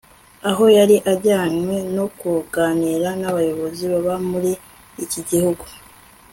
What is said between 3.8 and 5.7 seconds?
baba muri iki gihugu